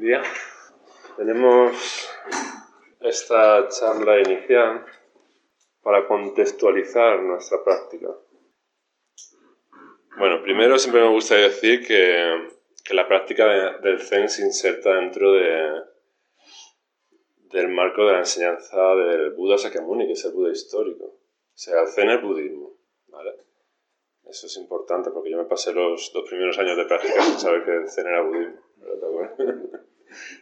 [0.00, 0.22] Bien,
[1.18, 2.08] tenemos
[3.00, 4.86] esta charla inicial
[5.82, 8.08] para contextualizar nuestra práctica.
[10.16, 12.48] Bueno, primero siempre me gusta decir que,
[12.82, 13.46] que la práctica
[13.82, 15.82] del Zen se inserta dentro de,
[17.52, 21.04] del marco de la enseñanza del Buda Sakyamuni, que es el Buda histórico.
[21.04, 21.18] O
[21.52, 22.72] sea, el Zen es budismo,
[23.08, 23.34] ¿vale?
[24.24, 27.66] Eso es importante porque yo me pasé los dos primeros años de práctica sin saber
[27.66, 28.70] que el Zen era budismo.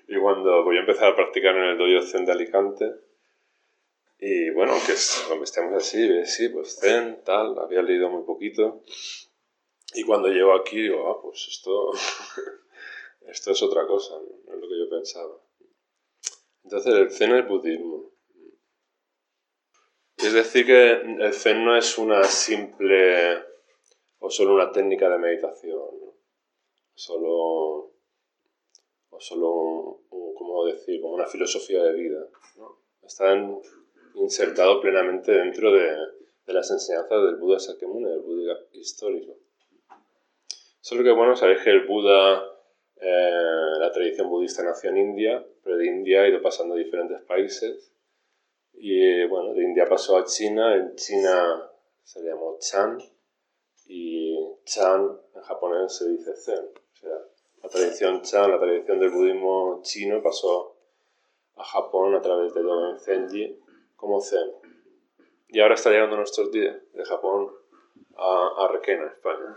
[0.09, 2.93] Y cuando voy a empezar a practicar en el dojo Zen de Alicante,
[4.21, 4.95] y bueno, que
[5.27, 8.83] cuando estemos así, sí, pues Zen, tal, había leído muy poquito.
[9.95, 11.93] Y cuando llego aquí digo, ah, pues esto,
[13.29, 15.35] esto es otra cosa, no es lo que yo pensaba.
[16.65, 18.13] Entonces el Zen es budismo.
[20.17, 23.45] Es decir, que el Zen no es una simple
[24.19, 25.91] o solo una técnica de meditación,
[26.95, 27.93] solo,
[29.21, 30.01] solo,
[30.37, 32.27] como decir, como una filosofía de vida.
[33.03, 33.35] Está
[34.15, 35.97] insertado plenamente dentro de,
[36.47, 39.37] las enseñanzas del Buda Sakyamuni, del Buda histórico.
[40.81, 42.43] Solo que, bueno, sabéis que el Buda,
[42.97, 47.21] eh, la tradición budista nació en India, pero de India ha ido pasando a diferentes
[47.23, 47.93] países.
[48.73, 51.71] Y bueno, de India pasó a China, en China
[52.03, 52.99] se llamó Chan,
[53.87, 56.71] y Chan en japonés se dice Zen.
[57.69, 60.75] La tradición Chan, la tradición del budismo chino pasó
[61.57, 63.61] a Japón a través de Dogen Zenji
[63.95, 64.53] como Zen.
[65.49, 67.51] Y ahora está llegando nuestros días, de Japón
[68.17, 69.55] a, a Requena, España.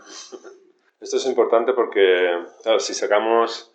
[1.00, 3.74] Esto es importante porque, claro, si sacamos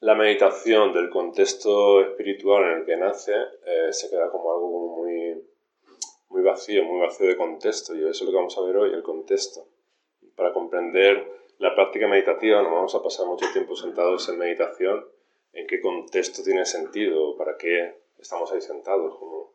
[0.00, 3.34] la meditación del contexto espiritual en el que nace,
[3.66, 5.46] eh, se queda como algo muy,
[6.28, 7.94] muy vacío, muy vacío de contexto.
[7.94, 9.68] Y eso es lo que vamos a ver hoy, el contexto.
[10.34, 15.06] Para comprender la práctica meditativa no vamos a pasar mucho tiempo sentados en meditación,
[15.52, 19.54] en qué contexto tiene sentido, para qué estamos ahí sentados, como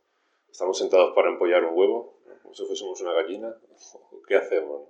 [0.50, 3.56] estamos sentados para empollar un huevo, como si fuésemos una gallina,
[4.28, 4.90] ¿qué hacemos?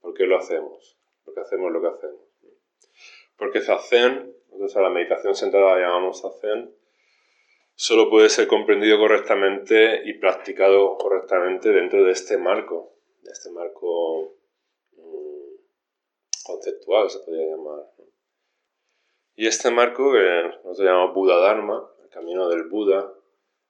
[0.00, 0.98] ¿Por qué lo hacemos?
[1.24, 2.20] ¿Por qué hacemos lo que hacemos?
[3.36, 6.74] Porque Zazen, entonces a la meditación sentada la llamamos Zazen,
[7.74, 12.92] solo puede ser comprendido correctamente y practicado correctamente dentro de este marco,
[13.22, 14.34] de este marco
[16.44, 17.90] conceptual, se podría llamar.
[19.34, 23.12] Y este marco, que nosotros llamamos Buda Dharma, el camino del Buda,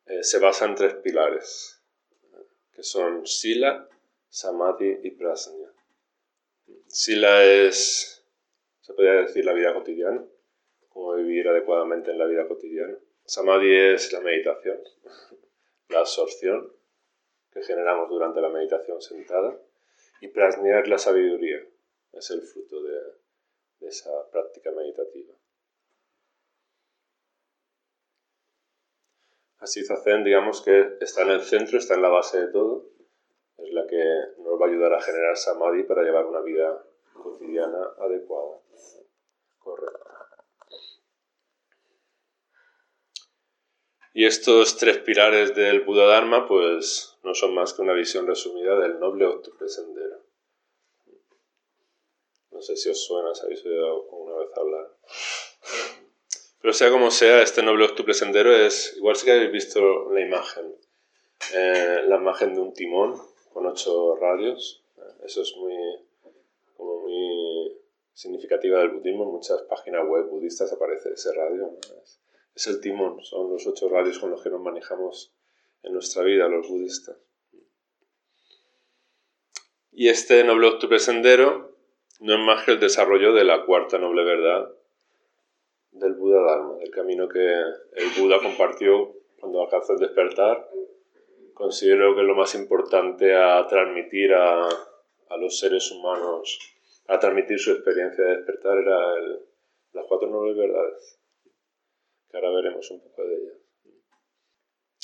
[0.07, 1.81] eh, se basa en tres pilares,
[2.73, 3.89] que son Sila,
[4.29, 5.73] Samadhi y Prasanya.
[6.89, 8.27] Sila es,
[8.81, 10.25] se podría decir, la vida cotidiana,
[10.89, 12.99] cómo vivir adecuadamente en la vida cotidiana.
[13.25, 14.81] Samadhi es la meditación,
[15.89, 16.73] la absorción
[17.53, 19.57] que generamos durante la meditación sentada.
[20.21, 21.65] Y prasnya es la sabiduría,
[22.13, 23.23] es el fruto de,
[23.81, 25.35] esa práctica meditativa.
[29.59, 32.91] Así Zazen, digamos que está en el centro, está en la base de todo,
[33.59, 34.03] es la que
[34.39, 38.61] nos va a ayudar a generar samadhi para llevar una vida cotidiana adecuada,
[39.59, 40.13] correcta.
[44.15, 48.79] Y estos tres pilares del Buda Dharma, pues no son más que una visión resumida
[48.79, 50.32] del noble octuple sendero.
[52.63, 54.89] No sé si os suena, si habéis oído alguna vez hablar.
[56.61, 60.21] Pero sea como sea, este noble octuple sendero es, igual si que habéis visto la
[60.21, 60.73] imagen,
[61.57, 63.21] eh, la imagen de un timón
[63.53, 64.85] con ocho radios.
[65.25, 65.75] Eso es muy,
[66.77, 67.81] como muy
[68.15, 69.25] significativa del budismo.
[69.25, 71.77] En muchas páginas web budistas aparece ese radio
[72.55, 75.35] es el timón, son los ocho radios con los que nos manejamos
[75.83, 77.17] en nuestra vida los budistas.
[79.91, 81.72] Y este noble octuple sendero
[82.23, 84.73] no es más que el desarrollo de la cuarta noble verdad
[85.91, 90.69] del Buda Dharma, del camino que el Buda compartió cuando alcanzó el despertar.
[91.53, 94.69] Considero que lo más importante a transmitir a,
[95.39, 96.59] los seres humanos,
[97.09, 99.17] a transmitir su experiencia de despertar, era
[99.93, 101.19] las cuatro nobles verdades
[102.31, 103.53] que ahora veremos un poco de ella.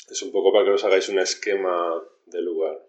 [0.09, 2.88] Es un poco para que os hagáis un esquema del lugar.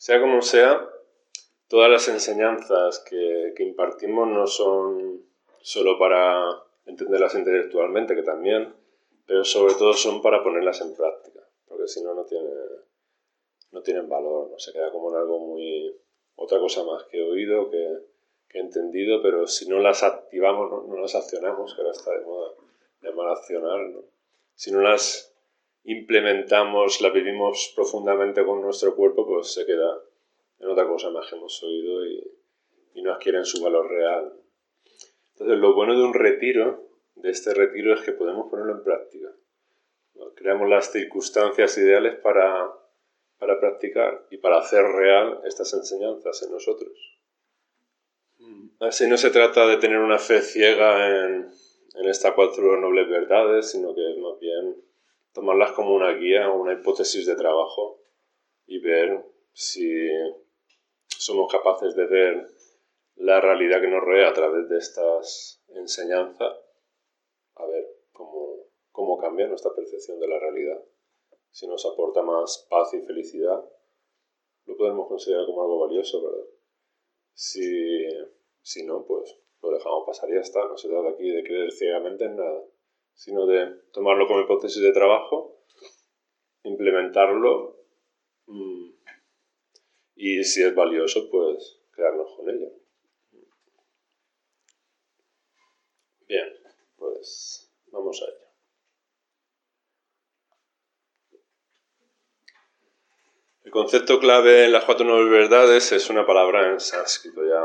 [0.00, 0.88] Sea como sea,
[1.68, 5.26] todas las enseñanzas que, que impartimos no son
[5.60, 6.42] solo para
[6.86, 8.74] entenderlas intelectualmente, que también,
[9.26, 12.24] pero sobre todo son para ponerlas en práctica, porque si no, no,
[13.72, 14.58] no tienen valor, ¿no?
[14.58, 15.94] se queda como en algo muy,
[16.36, 18.08] otra cosa más que he oído, que,
[18.54, 22.52] he entendido, pero si no las activamos, no, las accionamos, que ahora está de moda
[23.02, 24.00] llamar accionar, ¿no?
[24.54, 25.29] si no las
[25.84, 30.00] implementamos, las vivimos profundamente con nuestro cuerpo, pues se queda
[30.58, 32.22] en otra cosa más que hemos oído y,
[32.94, 34.32] y no adquieren su valor real.
[35.32, 39.28] Entonces, lo bueno de un retiro, de este retiro, es que podemos ponerlo en práctica.
[40.34, 42.70] Creamos las circunstancias ideales para,
[43.38, 46.92] para practicar y para hacer real estas enseñanzas en nosotros.
[48.80, 51.50] Así no se trata de tener una fe ciega en,
[51.94, 54.76] en estas cuatro nobles verdades, sino que más bien
[55.32, 58.00] tomarlas como una guía una hipótesis de trabajo
[58.66, 60.08] y ver si
[61.06, 62.46] somos capaces de ver
[63.16, 66.56] la realidad que nos rodea a través de estas enseñanzas,
[67.54, 70.82] a ver cómo, cómo cambia nuestra percepción de la realidad.
[71.50, 73.62] Si nos aporta más paz y felicidad,
[74.64, 76.46] lo podemos considerar como algo valioso, ¿verdad?
[77.34, 78.06] Si,
[78.62, 80.64] si no, pues lo dejamos pasar y ya está.
[80.66, 82.64] No se trata aquí de creer ciegamente en nada,
[83.14, 85.60] sino de tomarlo como hipótesis de trabajo,
[86.64, 87.76] implementarlo
[88.46, 88.90] mm,
[90.16, 92.68] y si es valioso, pues quedarnos con ello.
[96.28, 96.48] Bien,
[96.96, 98.50] pues vamos a ello.
[103.64, 107.42] El concepto clave en las cuatro nueve verdades es una palabra en sánscrito.
[107.44, 107.62] Ya,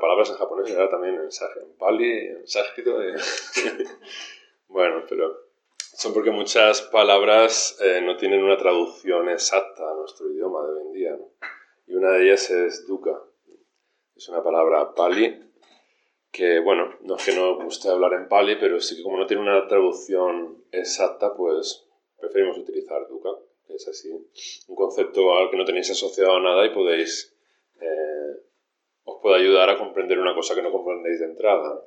[0.00, 2.98] palabras en japonés ahora también en, en pali, en sánscrito.
[4.68, 5.36] bueno, pero
[5.78, 10.80] son porque muchas palabras eh, no tienen una traducción exacta a nuestro idioma de hoy
[10.86, 11.18] en día.
[11.86, 13.22] Y una de ellas es dukkha.
[14.14, 15.46] Es una palabra pali
[16.36, 19.26] que bueno, no es que no guste hablar en Pali, pero sí que como no
[19.26, 21.88] tiene una traducción exacta, pues
[22.20, 23.30] preferimos utilizar Dukkha,
[23.66, 24.10] que es así,
[24.68, 27.34] un concepto al que no tenéis asociado nada y podéis,
[27.80, 28.42] eh,
[29.04, 31.82] os puede ayudar a comprender una cosa que no comprendéis de entrada.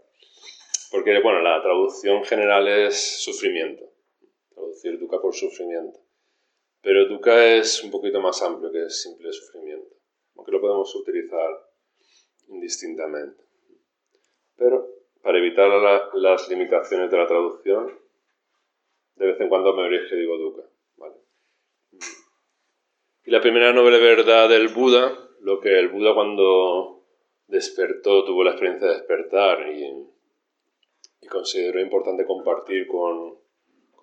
[0.92, 3.86] Porque, bueno, la traducción general es sufrimiento,
[4.54, 6.00] traducir Dukkha por sufrimiento.
[6.82, 9.96] Pero Dukkha es un poquito más amplio que simple sufrimiento,
[10.36, 11.50] aunque lo podemos utilizar
[12.48, 13.44] indistintamente.
[14.56, 14.88] Pero
[15.22, 15.70] para evitar
[16.14, 18.00] las limitaciones de la traducción,
[19.16, 20.64] de vez en cuando me veréis que digo dukkha.
[23.26, 27.04] Y la primera noble verdad del Buda, lo que el Buda cuando
[27.46, 29.84] despertó, tuvo la experiencia de despertar y,
[31.30, 33.38] consideró importante compartir con,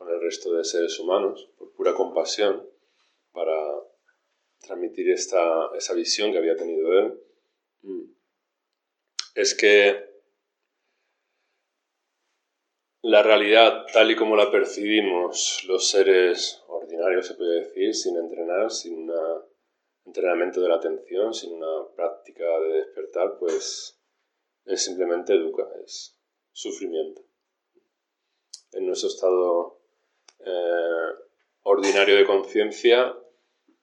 [0.08, 2.64] el resto de seres humanos, por pura compasión,
[3.32, 3.56] para
[4.60, 7.20] transmitir esta, esa visión que había tenido él,
[7.82, 8.04] mm,
[9.34, 10.06] es que
[13.02, 18.70] la realidad tal y como la percibimos los seres ordinarios, se puede decir, sin entrenar,
[18.70, 19.42] sin un
[20.04, 24.00] entrenamiento de la atención, sin una práctica de despertar, pues
[24.64, 26.15] es simplemente educa, es
[26.56, 27.22] sufrimiento.
[28.72, 29.78] En nuestro estado
[30.38, 31.14] eh,
[31.64, 33.14] ordinario de conciencia,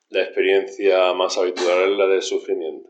[0.10, 2.90] la experiencia más habitual es la de sufrimiento.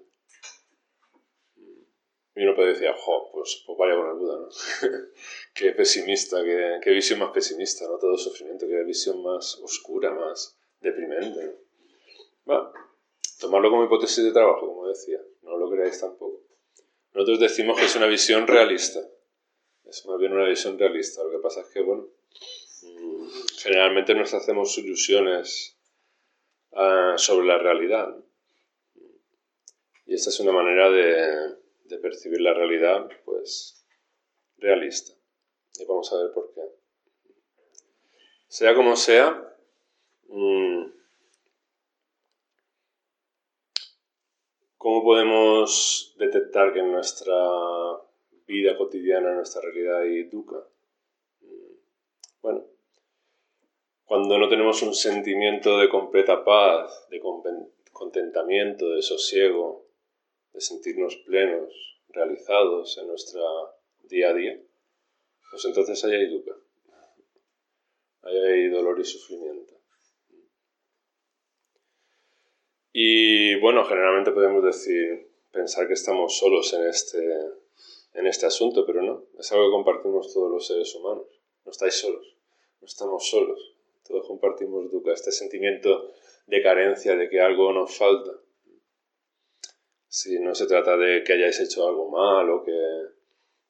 [2.36, 4.50] Y uno puede decir, jo, pues, pues vaya con el Buda, ¿no?
[5.54, 6.42] qué pesimista,
[6.82, 8.00] qué, visión más pesimista, ¿no?
[8.00, 11.58] Todo sufrimiento, qué visión más oscura, más deprimente.
[12.46, 12.72] Bueno,
[13.40, 16.42] tomarlo como hipótesis de trabajo, como decía, no lo creáis tampoco.
[17.14, 19.02] Nosotros decimos que es una visión realista,
[19.98, 21.24] es más bien una visión realista.
[21.24, 22.08] Lo que pasa es que, bueno,
[23.60, 25.78] generalmente nos hacemos ilusiones
[26.72, 28.16] uh, sobre la realidad.
[30.06, 33.86] Y esta es una manera de de percibir la realidad, pues
[34.58, 35.14] realista.
[35.80, 36.62] Y vamos a ver por qué.
[38.48, 39.58] Sea como sea,
[40.28, 40.86] mm,
[44.78, 47.36] ¿cómo podemos detectar que nuestra
[48.48, 50.68] vida cotidiana, nuestra realidad dukkha?
[51.42, 51.74] Mm,
[52.42, 52.66] bueno,
[54.06, 57.22] cuando no tenemos un sentimiento de completa paz, de
[57.92, 59.86] contentamiento, de sosiego,
[60.54, 63.42] de sentirnos plenos, realizados en nuestra
[64.04, 64.62] día a día,
[65.50, 66.56] pues entonces ahí hay dukkha,
[68.24, 69.74] ahí hay dolor y sufrimiento.
[72.92, 77.20] Y bueno, generalmente podemos decir, pensar que estamos solos en este,
[78.14, 81.28] en este asunto, pero no, es algo que compartimos todos los seres humanos.
[81.66, 82.38] No estáis solos,
[82.82, 83.76] no estamos solos,
[84.08, 86.12] todos compartimos dukkha, este sentimiento
[86.48, 88.32] de carencia, de que algo nos falta.
[90.08, 92.72] Si no se trata de que hayáis hecho algo mal o que...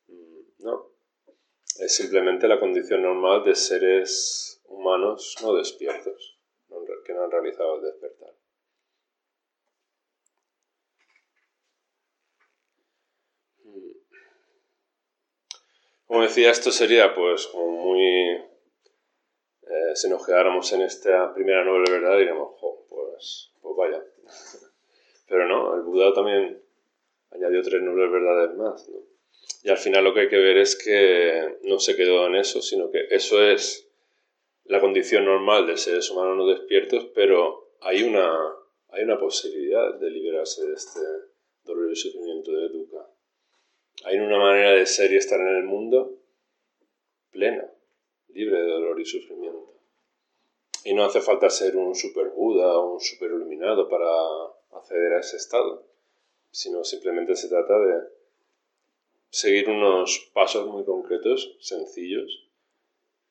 [0.08, 0.92] Mm, no.
[1.80, 6.38] Es simplemente la condición normal de seres humanos no despiertos,
[7.06, 8.34] que no han realizado el despertar.
[16.08, 18.02] Como decía, esto sería pues como muy...
[19.64, 24.04] Eh, si nos quedáramos en esta primera noble verdad, diríamos, pues, pues vaya.
[25.28, 26.62] Pero no, el Buda también
[27.32, 28.88] añadió tres nobles verdades más.
[28.90, 29.00] ¿no?
[29.64, 32.62] Y al final lo que hay que ver es que no se quedó en eso,
[32.62, 33.90] sino que eso es
[34.66, 38.30] la condición normal de seres humanos no despiertos, pero hay una,
[38.90, 41.00] hay una posibilidad de liberarse de este
[41.64, 43.08] dolor y sufrimiento de dukkha.
[44.06, 46.18] Hay una manera de ser y estar en el mundo
[47.32, 47.70] plena,
[48.30, 49.74] libre de dolor y sufrimiento.
[50.86, 54.08] Y no hace falta ser un super Buda o un super iluminado para
[54.78, 55.86] acceder a ese estado,
[56.52, 58.02] sino simplemente se trata de
[59.30, 62.50] seguir unos pasos muy concretos, sencillos,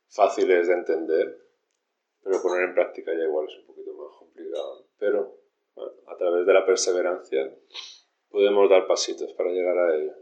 [0.08, 1.38] fáciles de entender,
[2.22, 4.86] pero poner en práctica ya igual es un poquito más complicado.
[4.98, 5.36] Pero
[6.06, 7.54] a través de la perseverancia
[8.30, 10.12] podemos dar pasitos para llegar a ello.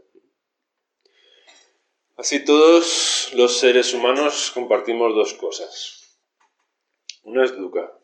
[2.21, 6.19] Así todos los seres humanos compartimos dos cosas.
[7.23, 7.97] Una es dukkha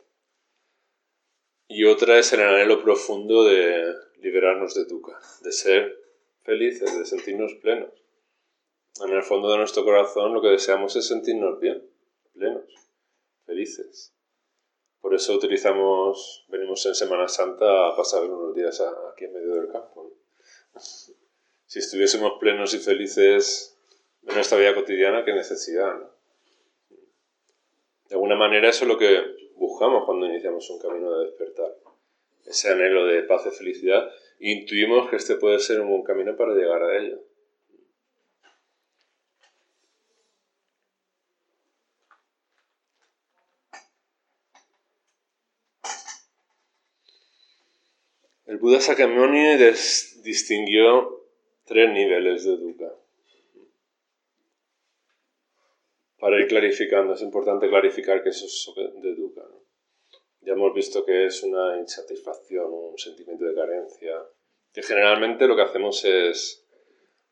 [1.68, 6.04] y otra es el anhelo profundo de liberarnos de dukkha, de ser
[6.42, 7.94] felices, de sentirnos plenos.
[9.06, 11.88] En el fondo de nuestro corazón lo que deseamos es sentirnos bien,
[12.34, 12.74] plenos,
[13.46, 14.16] felices.
[15.00, 18.82] Por eso utilizamos, venimos en Semana Santa a pasar unos días
[19.14, 20.12] aquí en medio del campo.
[20.76, 23.76] Si estuviésemos plenos y felices
[24.28, 25.96] en nuestra vida cotidiana, qué necesidad.
[28.10, 29.22] De alguna manera eso es lo que
[29.56, 31.74] buscamos cuando iniciamos un camino de despertar.
[32.46, 34.10] Ese anhelo de paz y felicidad.
[34.40, 37.22] intuimos que este puede ser un buen camino para llegar a ello.
[48.46, 49.58] El Buda Sakyamuni
[50.24, 51.26] distinguió
[51.66, 53.07] tres niveles de dukkha.
[56.20, 59.44] Para ir clarificando, es importante clarificar que eso es de dukkha.
[60.42, 64.26] Ya hemos visto que es una insatisfacción, un sentimiento de carencia,
[64.74, 66.66] que generalmente lo que hacemos es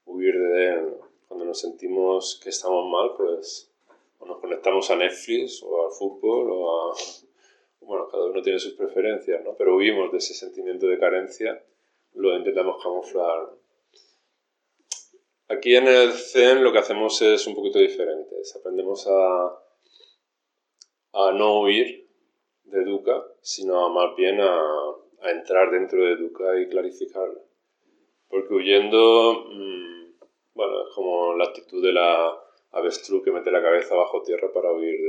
[0.05, 0.93] huir de él.
[1.27, 3.71] Cuando nos sentimos que estamos mal, pues
[4.19, 6.95] o nos conectamos a Netflix o al fútbol o a
[7.85, 9.55] bueno, cada uno tiene sus preferencias, ¿no?
[9.55, 11.63] Pero huimos de ese sentimiento de carencia,
[12.13, 13.49] lo intentamos camuflar.
[15.47, 18.35] Aquí en el Zen lo que hacemos es un poquito diferente.
[18.59, 19.45] Aprendemos a,
[21.13, 22.09] a no huir
[22.63, 24.59] de Dukkha, sino más bien a,
[25.29, 27.41] entrar dentro de Dukkha y clarificarla.
[28.27, 30.13] Porque huyendo, mmm,
[30.55, 34.71] bueno, es como la actitud de la avestruz que mete la cabeza bajo tierra para
[34.71, 34.99] huir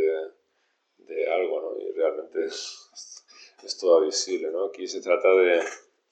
[0.98, 1.80] de, algo, ¿no?
[1.80, 2.90] Y realmente es,
[3.80, 4.66] todo visible, ¿no?
[4.66, 5.60] Aquí se trata de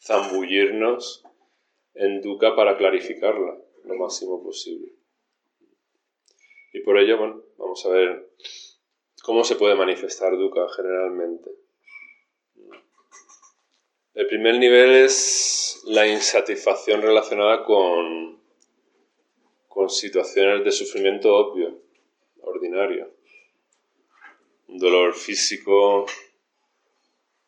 [0.00, 1.25] zambullirnos
[1.95, 4.93] en Dukkha para clarificarla lo máximo posible.
[6.73, 8.31] Y por ello, bueno, vamos a ver
[9.23, 11.50] cómo se puede manifestar Dukkha generalmente.
[14.14, 18.41] El primer nivel es la insatisfacción relacionada con,
[19.69, 21.81] con situaciones de sufrimiento obvio,
[22.41, 23.14] ordinario
[24.75, 26.07] un dolor físico,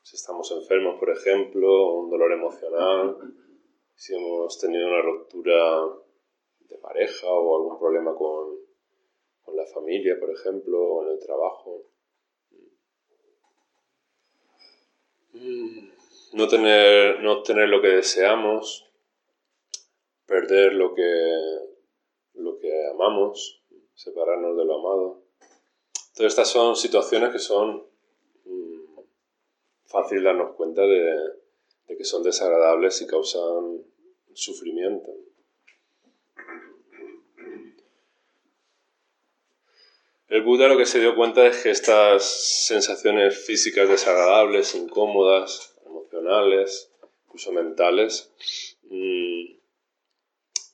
[0.02, 3.16] si estamos enfermos, por ejemplo, un dolor emocional,
[3.97, 5.83] si hemos tenido una ruptura
[6.68, 8.56] de pareja o algún problema con,
[9.42, 11.85] con la familia, por ejemplo, o en el trabajo.
[16.32, 18.90] No tener, no obtener lo que deseamos,
[20.26, 21.32] perder lo que,
[22.35, 23.62] lo que amamos,
[23.94, 25.23] separarnos de lo amado.
[26.14, 27.87] Todas estas son situaciones que son
[28.44, 29.00] mm,
[29.85, 31.14] fácil darnos cuenta de,
[31.87, 33.85] que son desagradables y causan
[34.32, 35.12] sufrimiento.
[40.28, 42.25] El Buda lo que se dio cuenta es que estas
[42.66, 46.90] sensaciones físicas desagradables, incómodas, emocionales,
[47.26, 48.33] incluso mentales,
[48.90, 49.45] mm,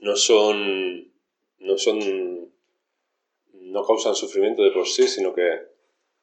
[0.00, 1.12] no son,
[1.58, 2.50] no son
[3.52, 5.66] no causan sufrimiento de por sí, sino que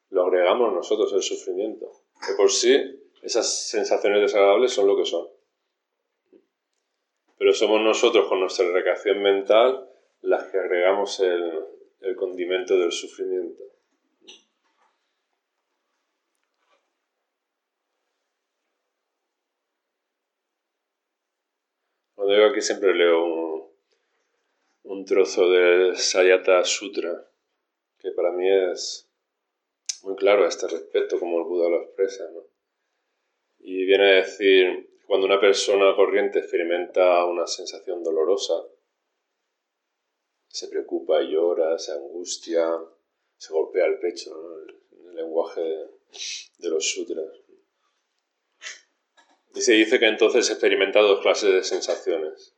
[0.09, 1.91] lo agregamos nosotros el sufrimiento.
[2.27, 2.75] De por sí,
[3.21, 5.27] esas sensaciones desagradables son lo que son.
[7.37, 9.87] Pero somos nosotros con nuestra recreación mental
[10.21, 11.63] las que agregamos el,
[12.01, 13.63] el condimento del sufrimiento.
[22.15, 23.69] Cuando digo aquí siempre leo un,
[24.83, 27.29] un trozo del Sayata Sutra,
[27.97, 29.09] que para mí es
[30.03, 32.29] muy claro a este respecto, como el Buda lo expresa.
[32.31, 32.41] ¿no?
[33.59, 38.53] Y viene a decir, cuando una persona corriente experimenta una sensación dolorosa,
[40.49, 42.67] se preocupa llora, se angustia,
[43.37, 44.31] se golpea el pecho,
[44.91, 47.25] en el lenguaje de, los sutras.
[49.55, 52.55] Y se dice que entonces experimenta dos clases de sensaciones,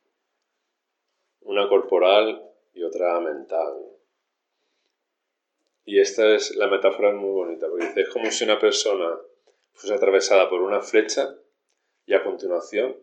[1.42, 2.42] una corporal
[2.74, 3.74] y otra mental.
[5.84, 9.20] Y esta es, la metáfora es muy bonita, porque dice, es como si una persona
[9.74, 11.36] fuese atravesada por una flecha
[12.06, 12.96] y a continuación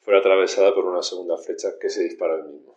[0.00, 2.76] fuera atravesada por una segunda flecha que se dispara el mismo.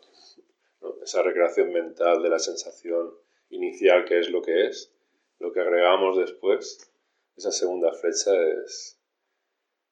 [1.03, 3.13] Esa recreación mental de la sensación
[3.49, 4.93] inicial que es lo que es,
[5.39, 6.91] lo que agregamos después,
[7.37, 8.31] esa segunda flecha
[8.63, 8.99] es,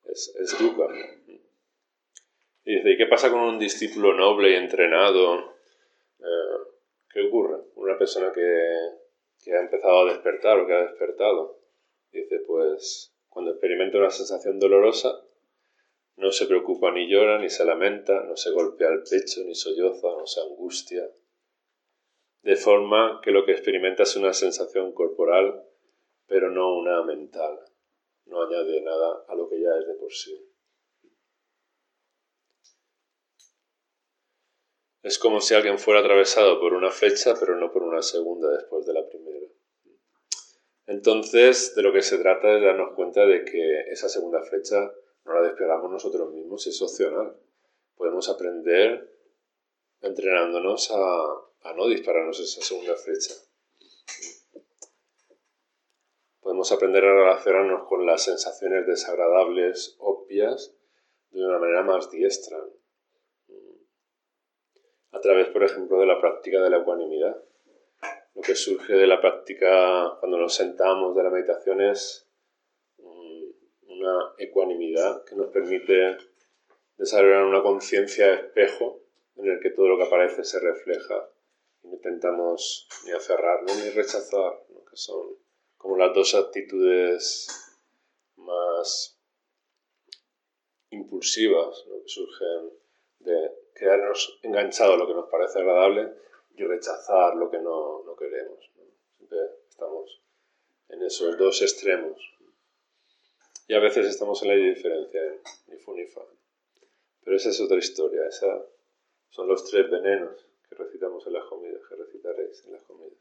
[0.05, 0.87] es, es dukkha.
[2.65, 5.53] Y dice, ¿y qué pasa con un discípulo noble y entrenado?
[6.19, 6.57] Eh,
[7.11, 7.57] ¿Qué ocurre?
[7.75, 8.41] Una persona que,
[9.43, 11.59] que ha empezado a despertar o que ha despertado.
[12.11, 15.22] Dice, pues cuando experimenta una sensación dolorosa,
[16.15, 20.07] no se preocupa ni llora, ni se lamenta, no se golpea el pecho, ni solloza,
[20.09, 21.09] no se angustia.
[22.41, 25.63] De forma que lo que experimenta es una sensación corporal,
[26.27, 27.59] pero no una mental.
[28.25, 30.49] No añade nada a lo que ya es de por sí.
[35.01, 38.85] Es como si alguien fuera atravesado por una flecha, pero no por una segunda después
[38.85, 39.47] de la primera.
[40.85, 44.91] Entonces, de lo que se trata es darnos cuenta de que esa segunda flecha
[45.25, 47.35] no la despegamos nosotros mismos, es opcional.
[47.95, 49.09] Podemos aprender
[50.01, 53.33] entrenándonos a, no dispararnos esa segunda flecha.
[56.41, 60.75] Podemos aprender a relacionarnos con las sensaciones desagradables, obvias,
[61.31, 62.57] de una manera más diestra.
[65.11, 67.41] A través, por ejemplo, de la práctica de la ecuanimidad.
[68.35, 72.27] Lo que surge de la práctica cuando nos sentamos de la meditación es
[74.37, 76.17] ecuanimidad que nos permite
[76.97, 79.01] desarrollar una conciencia espejo
[79.35, 81.29] en el que todo lo que aparece se refleja
[81.83, 85.37] y no intentamos ni aferrarnos ni rechazar, que son
[85.77, 87.47] como las dos actitudes
[88.37, 89.19] más
[90.91, 92.71] impulsivas que surgen
[93.19, 96.13] de quedarnos enganchados a lo que nos parece agradable
[96.55, 98.59] y rechazar lo que no, no queremos.
[99.17, 100.21] Siempre estamos
[100.89, 102.32] en esos dos extremos.
[103.67, 105.21] Y a veces estamos en la diferencia,
[105.67, 106.21] ni fu ni fa.
[107.23, 108.65] Pero esa es otra historia, esa
[109.29, 113.17] son los tres venenos que recitamos en las comidas, que recitaréis en las comidas.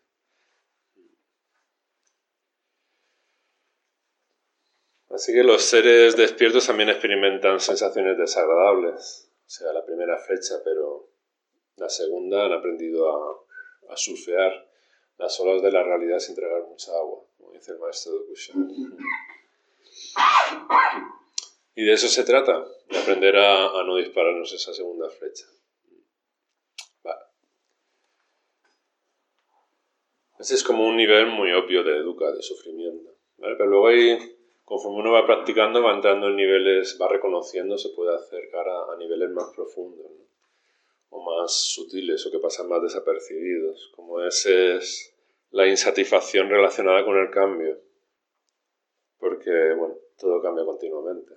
[5.11, 11.11] Así que los seres despiertos también experimentan sensaciones desagradables, o sea, la primera fecha, pero
[11.77, 14.69] la segunda han aprendido a, a surfear
[15.19, 18.69] las olas de la realidad sin tragar mucha agua, como dice el maestro de Kushan.
[21.75, 25.47] Y de eso se trata, de aprender a, no dispararnos esa segunda flecha.
[30.39, 33.15] Ese es como un nivel muy obvio de educa, de sufrimiento.
[33.39, 34.19] Pero luego ahí,
[34.65, 39.31] conforme uno va practicando, va entrando en niveles, va reconociendo, se puede acercar a, niveles
[39.31, 40.11] más profundos
[41.11, 45.15] o más sutiles o que pasan más desapercibidos, como ese es
[45.53, 47.79] la insatisfacción relacionada con el cambio
[49.23, 51.35] porque bueno, todo cambia continuamente.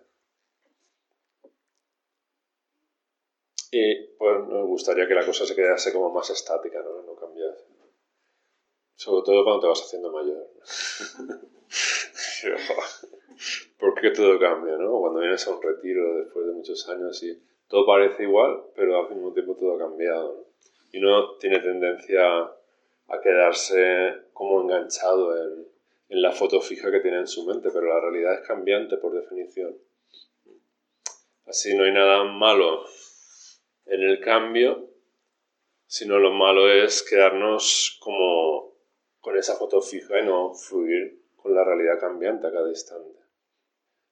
[3.71, 7.01] Y pues nos gustaría que la cosa se quedase como más estática, ¿no?
[7.01, 7.65] No cambiase.
[8.95, 10.49] Sobre todo cuando te vas haciendo mayor.
[13.79, 14.99] porque todo cambia, ¿no?
[14.99, 19.13] Cuando vienes a un retiro después de muchos años y todo parece igual, pero al
[19.13, 20.45] mismo tiempo todo ha cambiado.
[20.91, 22.49] Y uno tiene tendencia
[23.07, 25.74] a quedarse como enganchado en,
[26.09, 29.13] en la foto fija que tiene en su mente, pero la realidad es cambiante por
[29.13, 29.77] definición.
[31.45, 32.85] Así no hay nada malo
[33.85, 34.89] en el cambio,
[35.87, 38.73] sino lo malo es quedarnos como
[39.19, 43.19] con esa foto fija y no fluir con la realidad cambiante a cada instante.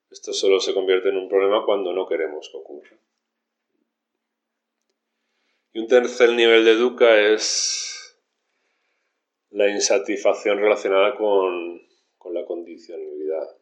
[0.10, 2.98] Esto solo se convierte en un problema cuando no queremos que ocurra.
[5.74, 7.93] Y un tercer nivel de dukkha es
[9.54, 11.82] la insatisfacción relacionada con,
[12.32, 13.58] la condicionalidad.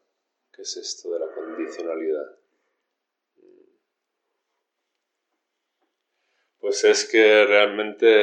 [0.54, 2.38] ¿Qué es esto de la condicionalidad?
[6.60, 8.21] Pues es que realmente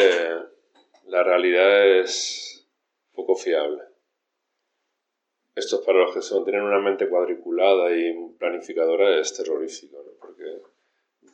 [1.06, 2.66] la realidad es
[3.12, 3.82] poco fiable.
[5.54, 10.62] Esto es para los que son, tienen una mente cuadriculada y planificadora es terrorífico, porque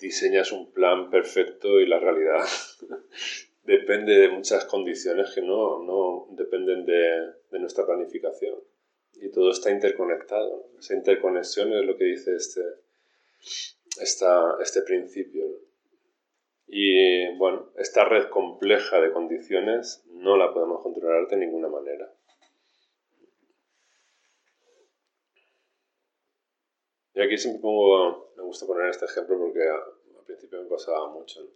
[0.00, 2.44] diseñas un plan perfecto y la realidad
[3.64, 8.62] depende de muchas condiciones que no, no dependen de, de, nuestra planificación.
[9.14, 10.70] Y todo está interconectado.
[10.78, 12.60] Esa interconexión es lo que dice este,
[14.00, 15.44] esta, este principio.
[16.66, 22.12] Y bueno, esta red compleja de condiciones no la podemos controlar de ninguna manera.
[27.14, 31.48] Y aquí siempre pongo, me gusta poner este ejemplo porque al principio me pasaba mucho.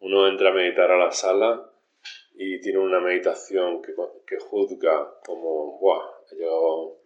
[0.00, 1.70] Uno entra a meditar a la sala
[2.34, 6.02] y tiene una meditación que, juzga como, ¡buah!
[6.30, 6.98] Ha llegado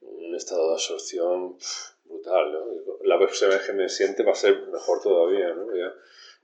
[0.00, 1.56] un estado de absorción
[2.04, 2.66] brutal, ¿no?
[3.04, 5.74] La persona que me siente va a ser mejor todavía, ¿no?
[5.74, 5.92] Ya,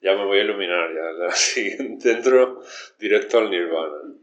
[0.00, 2.60] ya me voy a iluminar, ya la siguiente entro
[2.98, 4.14] directo al nirvana.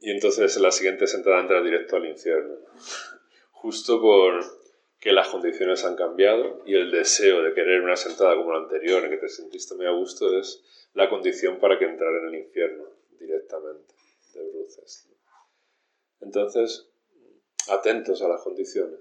[0.00, 2.56] Y entonces la siguiente sentada entra directo al infierno.
[3.50, 4.40] Justo por
[5.04, 9.04] que las condiciones han cambiado y el deseo de querer una sentada como la anterior,
[9.04, 10.64] en que te sentiste muy a gusto, es
[10.94, 12.84] la condición para que entrar en el infierno
[13.20, 13.94] directamente,
[14.32, 15.06] de bruces.
[16.22, 16.90] Entonces,
[17.68, 18.98] atentos a las condiciones,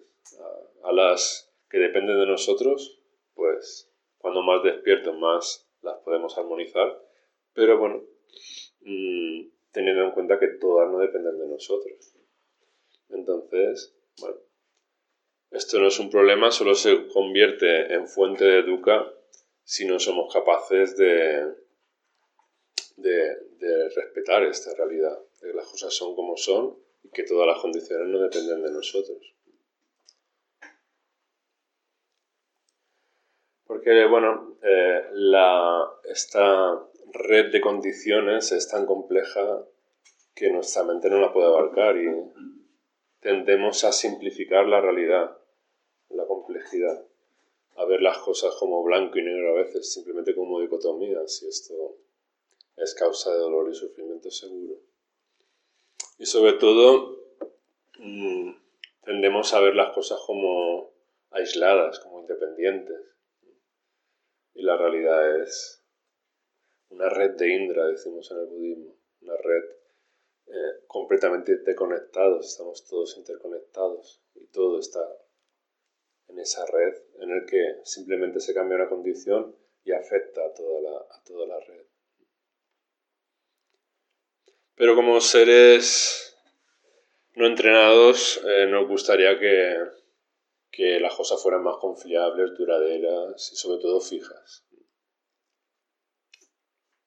[0.83, 2.99] a, las que dependen de nosotros,
[3.33, 7.01] pues cuando más despiertos más las podemos armonizar,
[7.53, 8.03] pero bueno,
[8.81, 12.13] mm, teniendo en cuenta que todas no dependen de nosotros.
[13.07, 14.35] Entonces, bueno,
[15.53, 19.05] esto no es un problema, solo se convierte en fuente de educa
[19.63, 21.53] si no somos capaces de,
[22.97, 27.59] de, respetar esta realidad, de que las cosas son como son y que todas las
[27.59, 29.33] condiciones no dependen de nosotros.
[33.65, 39.65] Porque, bueno, eh, la, esta red de condiciones es tan compleja
[40.35, 42.09] que nuestra mente no la puede abarcar y
[43.19, 45.37] tendemos a simplificar la realidad,
[46.63, 47.05] complejidad,
[47.75, 51.97] a ver las cosas como blanco y negro a veces, simplemente como dicotomías, y esto
[52.77, 54.79] es causa de dolor y sufrimiento seguro.
[56.17, 57.17] Y sobre todo,
[57.99, 58.51] mm,
[59.03, 60.93] tendemos a ver las cosas como
[61.31, 62.99] aisladas, como independientes.
[64.53, 65.83] Y la realidad es
[66.89, 69.63] una red de Indra, decimos en el budismo, una red
[70.45, 75.01] eh, completamente interconectados, estamos todos interconectados y todo está
[76.33, 80.81] en esa red en el que simplemente se cambia una condición y afecta a toda
[80.81, 81.85] la, a toda la red.
[84.75, 86.35] Pero como seres
[87.35, 89.77] no entrenados, eh, nos gustaría que,
[90.71, 94.65] que las cosas fueran más confiables, duraderas y sobre todo fijas.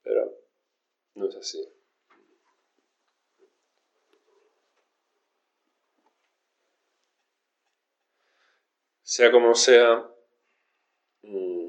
[0.03, 0.33] Pero
[1.15, 1.76] no es así.
[9.09, 10.05] Sea como sea,
[11.23, 11.69] mm,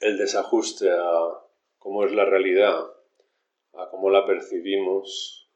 [0.00, 1.44] el desajuste a
[1.76, 2.90] cómo es la realidad,
[3.74, 5.50] a cómo la percibimos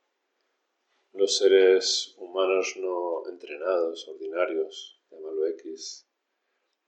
[1.15, 6.07] los seres humanos no entrenados, ordinarios, llámalo X,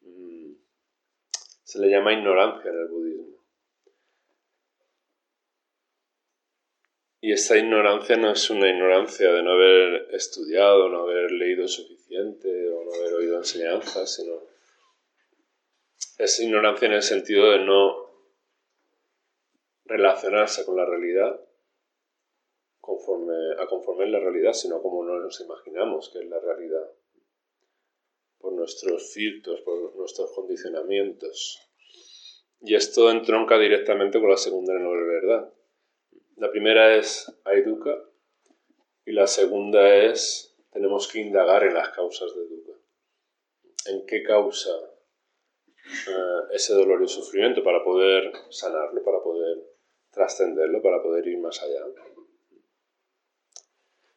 [0.03, 0.53] mm,
[1.65, 3.43] se le llama ignorancia en el budismo.
[7.23, 12.02] Y esta ignorancia no es una ignorancia de no haber estudiado, no haber leído suficiente
[12.19, 14.35] o no haber oído enseñanzas, sino
[16.19, 18.11] es ignorancia en el sentido de no
[19.85, 21.41] relacionarse con la realidad
[22.81, 26.91] conforme, a conforme es la realidad, sino como nos imaginamos que es la realidad,
[28.39, 31.61] por nuestros filtros, por nuestros condicionamientos.
[32.61, 35.53] Y esto entronca directamente con la segunda noble verdad.
[36.37, 38.05] La primera es Aiduka
[39.05, 40.52] y la segunda es
[40.83, 42.73] tenemos que indagar en las causas de Dukkha.
[43.87, 44.71] ¿En qué causa
[46.09, 49.59] eh, ese dolor y sufrimiento para poder sanarlo, para poder
[50.11, 51.87] trascenderlo, para poder ir más allá?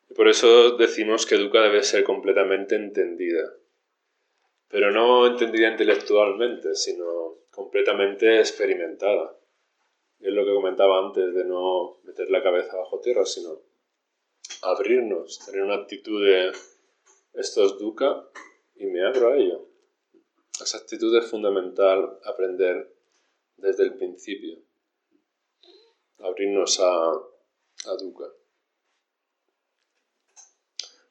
[0.09, 3.53] Y por eso decimos que Dukkha debe ser completamente entendida,
[4.67, 9.37] pero no entendida intelectualmente, sino completamente experimentada
[10.19, 13.59] es lo que comentaba antes de no meter la cabeza bajo tierra, sino
[14.61, 16.51] abrirnos, tener una actitud de
[17.35, 18.29] esto es dukkha
[18.75, 19.67] y me abro a ello.
[20.61, 22.95] Esa actitud es fundamental aprender
[23.57, 24.57] desde el principio.
[26.19, 28.27] Abrirnos a, a dukkha.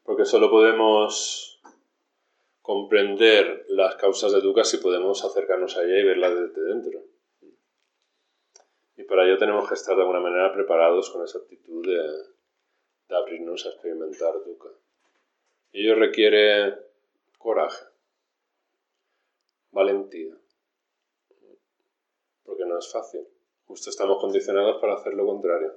[0.02, 1.60] Porque solo podemos
[2.62, 7.02] comprender las causas de dukkha si podemos acercarnos a ella y verla desde dentro.
[8.96, 12.33] Y para ello tenemos que estar de alguna manera preparados con esa actitud de,
[13.08, 14.70] abrirnos a experimentar dukkha.
[15.72, 16.74] Y ello requiere
[17.38, 17.84] coraje,
[19.70, 20.34] valentía,
[22.44, 23.26] porque no es fácil.
[23.66, 25.74] Justo estamos condicionados para hacer lo contrario.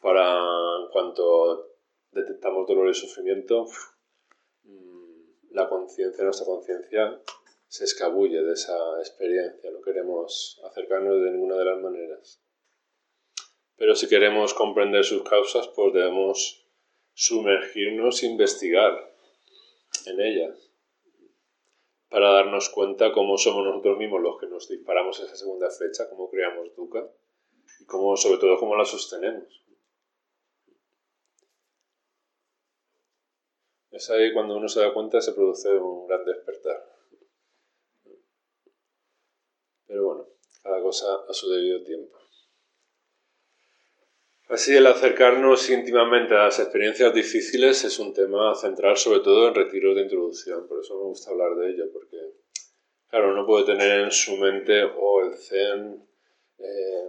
[0.00, 0.36] Para
[0.80, 1.70] en cuanto
[2.10, 3.66] detectamos dolor y sufrimiento,
[4.64, 7.20] mm, la conciencia, nuestra conciencia
[7.68, 12.43] se escabulle de esa experiencia, no queremos acercarnos de ninguna de las maneras.
[13.76, 16.64] Pero si queremos comprender sus causas, pues debemos
[17.14, 19.12] sumergirnos e investigar.
[20.06, 20.74] en ellas
[22.14, 26.30] para darnos cuenta cómo somos nosotros mismos los que nos disparamos esa segunda flecha, cómo
[26.30, 27.04] creamos duca
[27.80, 29.64] y cómo, sobre todo cómo la sostenemos.
[33.90, 36.84] Es ahí cuando uno se da cuenta se produce un gran despertar.
[39.88, 40.28] Pero bueno,
[40.62, 42.23] cada cosa a su debido tiempo.
[44.48, 49.54] Así el acercarnos íntimamente a las experiencias difíciles es un tema central sobre todo en
[49.54, 52.18] retiros de introducción, por eso me gusta hablar de ello, porque
[53.08, 56.06] claro, uno puede tener en su mente oh, el zen,
[56.58, 57.08] eh,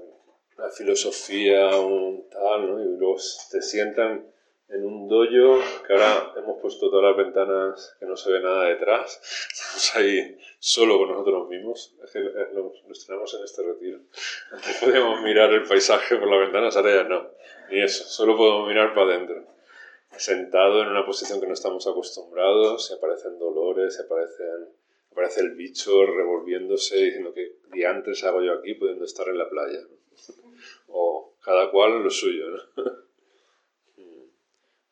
[0.57, 2.81] la filosofía, un tal, ¿no?
[2.81, 3.17] y luego
[3.51, 4.31] te sientan
[4.69, 8.65] en un dojo que ahora hemos puesto todas las ventanas que no se ve nada
[8.65, 9.19] detrás.
[9.51, 11.95] Estamos ahí solo con nosotros mismos.
[12.03, 12.47] Es que eh,
[12.87, 13.99] nos tenemos en este retiro.
[14.51, 17.29] Antes podíamos mirar el paisaje por las ventanas, ahora ya no.
[17.69, 19.45] Ni eso, solo podemos mirar para adentro.
[20.17, 24.69] Sentado en una posición que no estamos acostumbrados, se aparecen dolores, se aparecen,
[25.11, 29.79] aparece el bicho revolviéndose diciendo que diantres hago yo aquí pudiendo estar en la playa.
[30.87, 33.04] O cada cual lo suyo, ¿no?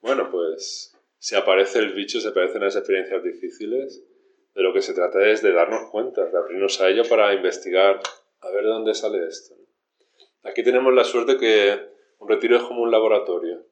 [0.03, 4.03] Bueno, pues si aparece el bicho, se aparecen las experiencias difíciles,
[4.53, 8.01] de lo que se trata es de darnos cuenta, de abrirnos a ello para investigar,
[8.41, 9.55] a ver de dónde sale esto.
[10.43, 11.79] Aquí tenemos la suerte que
[12.19, 13.65] un retiro es como un laboratorio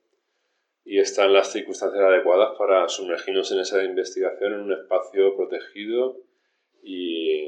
[0.86, 6.15] y están las circunstancias adecuadas para sumergirnos en esa investigación en un espacio protegido
[6.82, 7.41] y,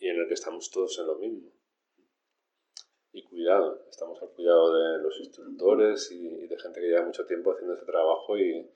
[0.00, 1.52] en el que estamos todos en lo mismo.
[3.14, 7.52] Y cuidado, estamos al cuidado de los instructores y, de gente que lleva mucho tiempo
[7.52, 8.68] haciendo este trabajo y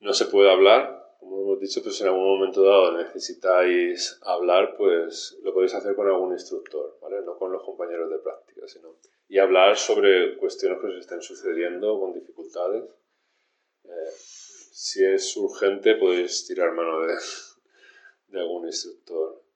[0.00, 1.14] no se puede hablar.
[1.20, 6.08] Como hemos dicho, pues en algún momento dado necesitáis hablar, pues lo podéis hacer con
[6.08, 7.22] algún instructor, ¿vale?
[7.22, 8.96] No con los compañeros de práctica, sino...
[9.28, 12.90] Y hablar sobre cuestiones que os estén sucediendo con dificultades.
[13.84, 17.14] Eh, si es urgente, podéis tirar mano de,
[18.28, 19.47] de algún instructor.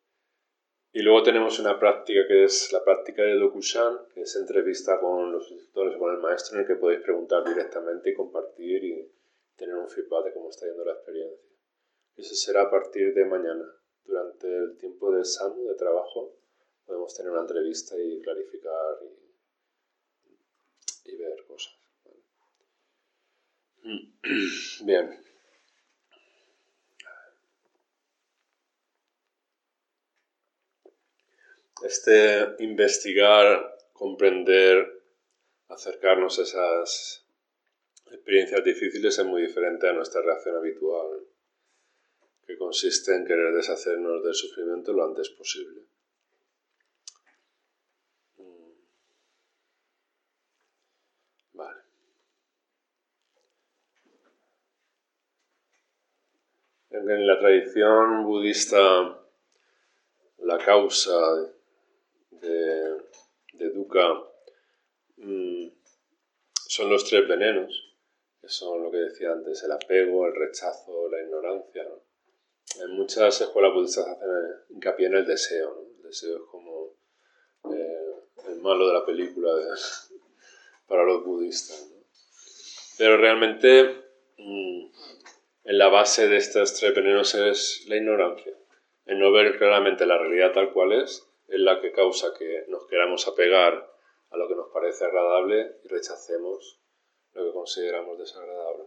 [0.95, 5.33] Y luego tenemos una práctica que es la práctica de Dokushan, que es entrevista con
[5.33, 9.11] los instructores o con el maestro en el que podéis preguntar directamente y compartir y
[9.57, 11.49] tener un feedback de cómo está yendo la experiencia.
[12.15, 13.65] Eso será a partir de mañana.
[14.05, 16.37] Durante el tiempo de SAMU, de trabajo,
[16.85, 18.99] podemos tener una entrevista y clarificar
[21.07, 21.75] y, y ver cosas.
[24.85, 25.22] Bien.
[31.85, 35.03] Este investigar, comprender,
[35.69, 37.25] acercarnos a esas
[38.11, 41.27] experiencias difíciles es muy diferente a nuestra reacción habitual,
[42.47, 45.83] que consiste en querer deshacernos del sufrimiento lo antes posible.
[48.37, 48.73] Mm.
[51.55, 51.81] Vale.
[56.91, 59.19] En la tradición budista,
[60.39, 61.19] la causa
[62.43, 62.99] de,
[63.55, 64.23] de Dukkha
[65.17, 65.69] mm,
[66.67, 67.95] son los tres venenos,
[68.41, 71.87] que son lo que decía antes, el apego, el rechazo, la ignorancia.
[72.81, 74.29] En muchas escuelas budistas hacen
[74.71, 75.87] hincapié en el deseo.
[75.97, 76.95] El deseo es como
[77.73, 78.15] eh,
[78.49, 79.51] el malo de la película
[80.87, 81.89] para los budistas.
[82.99, 84.05] Pero realmente
[84.39, 84.87] mm,
[85.65, 88.53] en la base de estos tres venenos es la ignorancia,
[89.07, 92.87] el no ver claramente la realidad tal cual es es la que causa que nos
[92.87, 93.75] queramos apegar
[94.31, 96.81] a lo que nos parece agradable y rechacemos
[97.35, 98.85] lo que consideramos desagradable.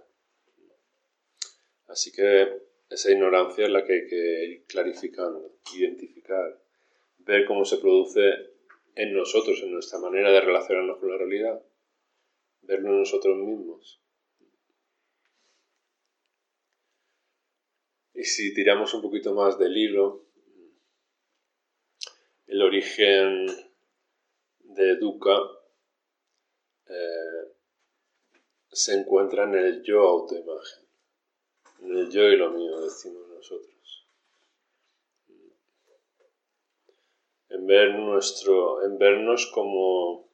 [1.86, 6.60] Así que esa ignorancia es la que hay que ir clarificando, identificar,
[7.19, 8.32] ver cómo se produce
[8.95, 11.63] en nosotros, en nuestra manera de relacionarnos con la realidad,
[12.62, 14.01] verlo en nosotros mismos.
[18.15, 20.24] Y si tiramos un poquito más del hilo,
[22.47, 23.47] el origen
[24.60, 25.38] de Dukkha
[26.88, 27.55] eh,
[28.71, 30.86] se encuentra en el yo autoimagen,
[31.81, 33.71] en el yo y lo mío, decimos nosotros.
[37.49, 40.27] En, ver nuestro, en vernos como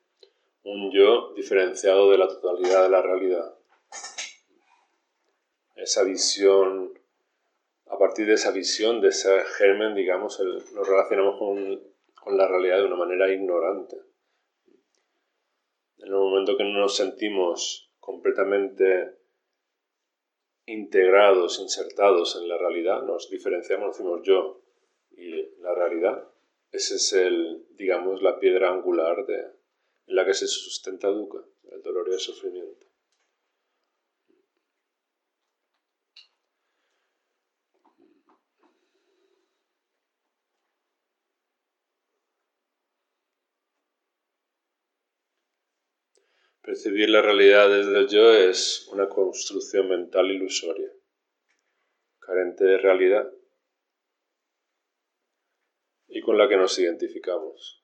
[0.63, 3.56] un yo diferenciado de la totalidad de la realidad.
[5.76, 7.00] Esa visión,
[7.88, 10.39] a partir de esa visión, de ese germen, digamos,
[10.74, 11.90] nos relacionamos con
[12.21, 13.97] con la realidad de una manera ignorante.
[15.97, 19.17] En el momento que no nos sentimos completamente
[20.65, 24.62] integrados, insertados en la realidad, nos diferenciamos, decimos yo
[25.10, 26.27] y la realidad.
[26.71, 31.81] Ese es el, digamos, la piedra angular de, en la que se sustenta Dukkha, el
[31.81, 32.90] dolor y el sufrimiento.
[46.63, 50.91] Percibir la realidad desde el yo es una construcción mental ilusoria,
[52.19, 53.32] carente de realidad
[56.08, 57.80] y con la que nos identificamos.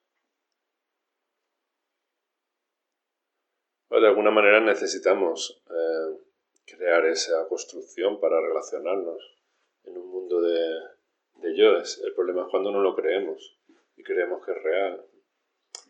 [3.90, 6.18] de alguna manera necesitamos eh,
[6.68, 9.18] crear esa construcción para relacionarnos
[9.86, 10.82] en un mundo de,
[11.38, 12.00] de yoes.
[12.04, 13.58] El problema es cuando no lo creemos
[13.96, 15.04] y creemos que es real.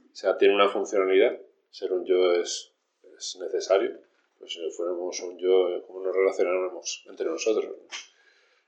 [0.10, 1.38] O sea, tiene una funcionalidad,
[1.70, 2.77] ser un yo es
[3.18, 4.00] es necesario.
[4.38, 7.76] Pues si fuéramos un yo, ¿cómo nos relacionáramos entre nosotros?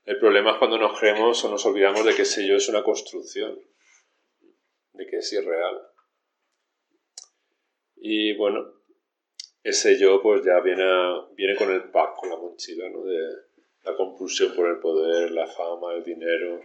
[0.04, 2.82] El problema es cuando nos creemos o nos olvidamos de que ese yo es una
[2.82, 3.58] construcción,
[4.94, 5.80] de que es irreal.
[7.96, 8.72] Y bueno,
[9.62, 10.84] ese yo pues ya viene,
[11.32, 13.04] viene con el pack, con la mochila, ¿no?
[13.04, 13.20] De
[13.84, 16.60] la compulsión por el poder, la fama, el dinero.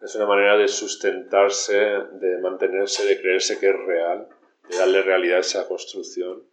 [0.00, 4.28] Es una manera de sustentarse, de mantenerse, de creerse que es real
[4.68, 6.48] de darle realidad a esa construcción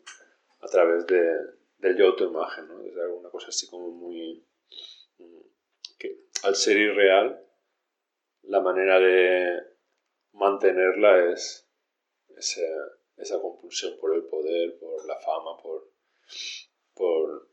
[0.62, 1.24] a través de,
[1.78, 2.82] del yo autoimagen, ¿no?
[2.82, 4.46] Es una cosa así como muy...
[5.18, 5.42] Mm,
[6.00, 7.46] que al ser irreal,
[8.44, 9.62] la manera de
[10.34, 11.68] mantenerla es
[12.38, 15.92] esa, compulsión por el poder, por la fama, por...
[16.94, 17.50] por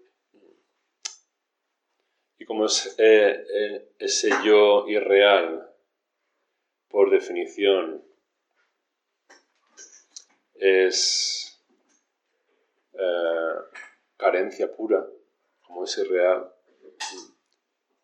[2.39, 5.71] y como es eh, eh, ese yo irreal,
[6.89, 8.03] por definición,
[10.61, 11.59] es
[12.93, 13.55] eh,
[14.19, 15.07] carencia pura,
[15.67, 16.53] como es irreal.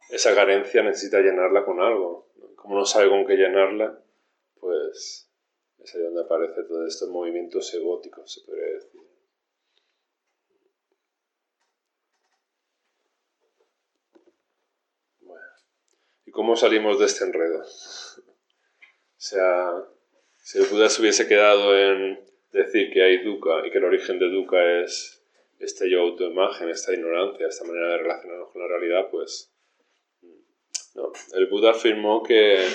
[0.09, 2.29] Esa carencia necesita llenarla con algo.
[2.57, 4.01] Como no sabe con qué llenarla,
[4.59, 5.31] pues
[5.79, 9.03] es ahí donde aparece todo estos movimientos egóticos, se podría decir.
[15.21, 15.45] Bueno.
[16.25, 17.61] ¿Y cómo salimos de este enredo?
[17.61, 17.67] o
[19.17, 19.85] sea,
[20.39, 24.19] si el Buda se hubiese quedado en decir que hay dukkha y que el origen
[24.19, 25.23] de dukkha es
[25.59, 29.53] este yo autoimagen, esta ignorancia, esta manera de relacionarnos con la realidad, pues
[30.95, 31.13] no.
[31.35, 32.67] El Buda afirmó que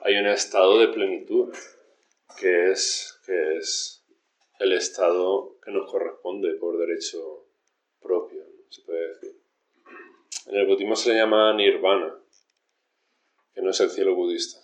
[0.00, 1.54] hay un estado de plenitud,
[2.38, 4.04] que es, que es
[4.58, 7.46] el estado que nos corresponde por derecho
[8.00, 9.36] propio, se puede decir.
[10.46, 12.18] En el budismo se le llama nirvana,
[13.54, 14.58] que no es el cielo budista.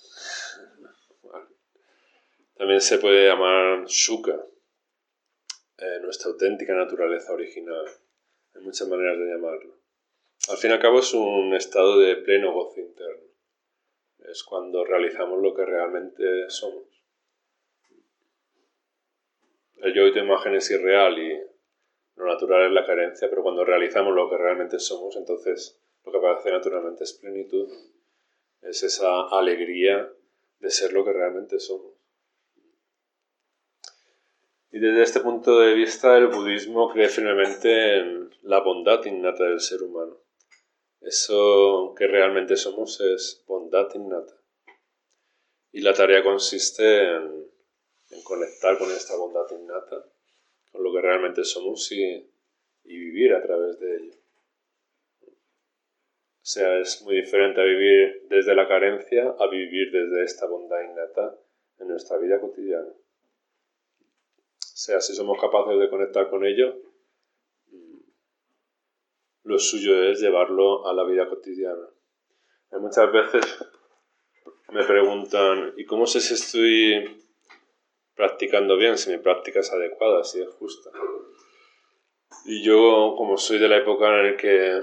[2.59, 4.45] También se puede llamar Shuka,
[5.79, 7.87] eh, nuestra auténtica naturaleza original.
[8.53, 9.79] Hay muchas maneras de llamarlo.
[10.49, 13.29] Al fin y al cabo es un estado de pleno gozo interno.
[14.29, 16.83] Es cuando realizamos lo que realmente somos.
[19.77, 21.41] El yo y tu imagen es irreal y
[22.17, 26.19] lo natural es la carencia, pero cuando realizamos lo que realmente somos, entonces lo que
[26.19, 27.69] aparece naturalmente es plenitud.
[28.63, 30.13] Es esa alegría
[30.59, 31.98] de ser lo que realmente somos.
[34.71, 39.61] Y desde este punto de vista el budismo cree firmemente en la bondad innata del
[39.61, 40.19] ser humano.
[41.01, 44.35] Eso que realmente somos es bondad innata.
[45.73, 47.47] Y la tarea consiste en,
[48.25, 50.05] conectar con esta bondad innata,
[50.71, 52.31] con lo que realmente somos y,
[52.85, 54.15] y vivir a través de ello.
[55.23, 60.83] O sea, es muy diferente a vivir desde la carencia a vivir desde esta bondad
[60.83, 61.39] innata
[61.79, 62.93] en nuestra vida cotidiana.
[64.79, 66.77] Sea, si somos capaces de conectar con ello,
[69.43, 71.89] lo suyo es llevarlo a la vida cotidiana.
[72.79, 73.59] muchas veces
[74.69, 77.25] me preguntan, ¿y cómo sé si estoy
[78.15, 80.93] practicando bien, si mi práctica es adecuada, si es justa?
[82.45, 84.81] Y yo, como soy de la época en la que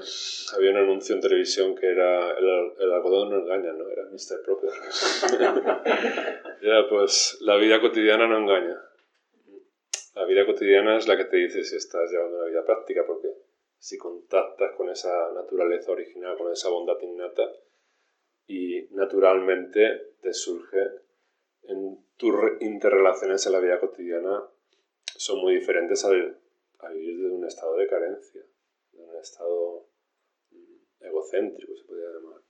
[0.57, 3.87] había un anuncio en televisión que era el, algodón no engaña, ¿no?
[3.87, 4.43] Era Mr.
[4.43, 4.71] Proper.
[6.61, 8.84] ya, pues la vida cotidiana no engaña.
[10.15, 13.33] La vida cotidiana es la que te dice si estás llevando una vida práctica, porque
[13.77, 17.51] si contactas con esa naturaleza original, con esa bondad innata,
[18.47, 20.79] y naturalmente te surge
[21.63, 24.41] en tus interrelaciones en la vida cotidiana,
[25.17, 28.41] son muy diferentes a, vivir de un estado de carencia,
[28.93, 29.89] de un estado
[31.01, 32.41] egocéntrico, se podría llamar.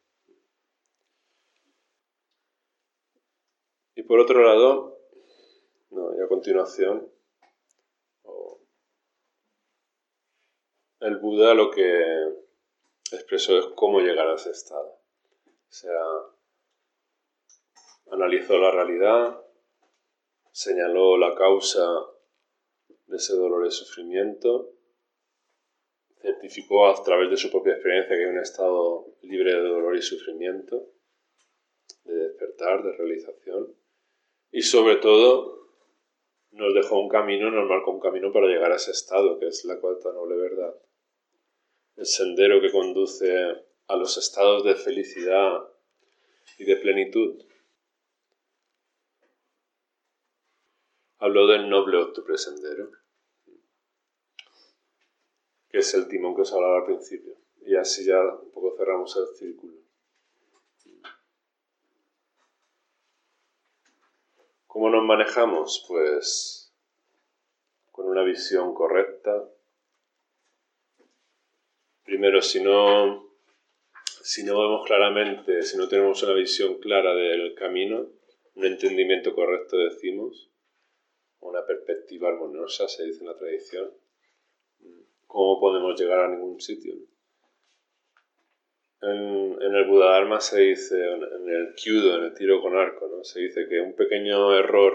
[3.96, 5.00] Y por otro lado,
[5.90, 7.15] no, y a continuación,
[11.06, 12.34] el Buda lo que
[13.12, 14.88] expresó es cómo llegar a ese estado.
[14.88, 16.02] O sea,
[18.12, 19.40] analizó la realidad,
[20.52, 21.86] señaló la causa
[23.06, 24.72] de ese dolor y sufrimiento,
[26.22, 30.02] certificó a través de su propia experiencia que hay un estado libre de dolor y
[30.02, 30.90] sufrimiento,
[32.04, 33.76] de despertar, de realización,
[34.50, 35.70] y sobre todo
[36.50, 39.66] nos dejó un camino, nos marcó un camino para llegar a ese estado, que es
[39.66, 40.74] la cuarta noble verdad.
[41.96, 45.70] El sendero que conduce a los estados de felicidad
[46.58, 47.42] y de plenitud.
[51.20, 52.92] Habló del noble octuple sendero,
[55.70, 57.36] que es el timón que os hablaba al principio.
[57.66, 59.76] Y así ya un poco cerramos el círculo.
[64.68, 65.86] ¿Cómo nos manejamos?
[65.88, 66.74] Pues
[67.94, 69.50] con una visión correcta.
[72.06, 73.32] Primero, si no,
[74.22, 78.08] si no vemos claramente, si no tenemos una visión clara del camino,
[78.54, 80.52] un entendimiento correcto decimos,
[81.40, 83.92] una perspectiva armoniosa, se dice en la tradición,
[85.26, 86.94] ¿cómo podemos llegar a ningún sitio?
[89.02, 93.24] En, el Buda Dharma se dice, en el Kyudo, en el tiro con arco, ¿no?
[93.24, 94.94] se dice que un pequeño error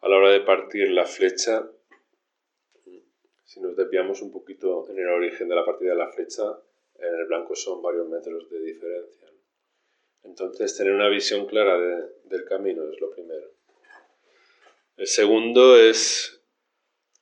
[0.00, 1.68] a la hora de partir la flecha,
[3.48, 6.42] si nos desviamos un poquito en el origen de la partida de la flecha,
[6.96, 9.26] en el blanco son varios metros de diferencia.
[10.22, 13.48] Entonces, tener una visión clara del camino es lo primero.
[14.98, 16.44] El segundo es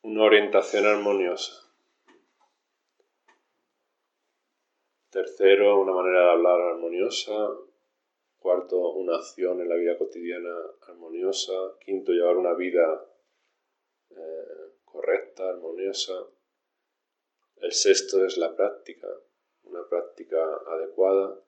[0.01, 1.53] una orientación armoniosa.
[5.09, 7.51] Tercero, una manera de hablar armoniosa.
[8.37, 10.53] Cuarto, una acción en la vida cotidiana
[10.89, 11.53] armoniosa.
[11.79, 13.06] Quinto, llevar una vida
[14.97, 16.27] correcta, armoniosa.
[17.57, 19.07] El sexto es la práctica,
[19.63, 21.39] una práctica adecuada.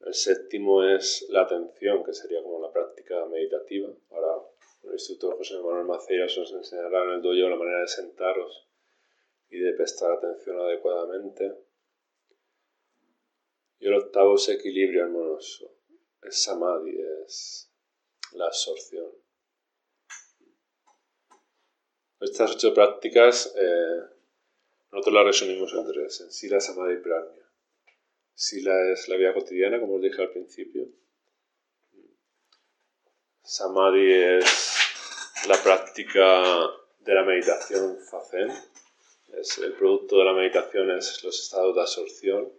[0.00, 3.90] El séptimo es la atención, que sería como la práctica meditativa.
[4.10, 4.42] Ahora,
[4.84, 8.68] el instructor José Manuel Maceiras os enseñará en el dojo la manera de sentaros
[9.50, 11.52] y de prestar atención adecuadamente.
[13.80, 15.70] Y el octavo es equilibrio armonioso.
[16.22, 17.70] Es samadhi, es
[18.32, 19.23] la absorción.
[22.24, 24.00] Estas ocho prácticas eh,
[24.90, 27.42] nosotros las resumimos en tres, en Sila, Samadhi y Prajna.
[28.34, 30.86] Sila es la vida cotidiana, como os dije al principio.
[33.42, 36.42] Samadhi es la práctica
[37.00, 38.50] de la meditación Fazen.
[39.36, 42.52] Es el producto de la meditación es los estados de absorción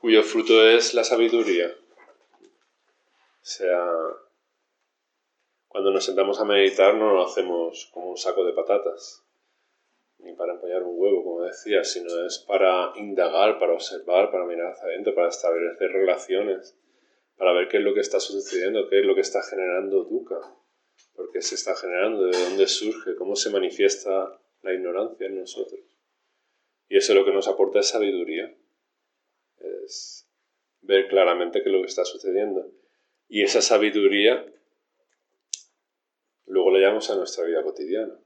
[0.00, 1.74] cuyo fruto es la sabiduría.
[2.44, 3.86] O sea,
[5.74, 9.26] cuando nos sentamos a meditar no lo hacemos como un saco de patatas,
[10.18, 14.70] ni para empoñar un huevo, como decía, sino es para indagar, para observar, para mirar
[14.70, 16.78] hacia adentro, para establecer relaciones,
[17.36, 20.38] para ver qué es lo que está sucediendo, qué es lo que está generando dukkha,
[21.16, 25.80] por qué se está generando, de dónde surge, cómo se manifiesta la ignorancia en nosotros.
[26.88, 28.54] Y eso es lo que nos aporta es sabiduría
[29.58, 30.28] es
[30.82, 32.70] ver claramente qué es lo que está sucediendo.
[33.26, 34.46] Y esa sabiduría
[36.84, 38.18] llevamos a nuestra vida cotidiana.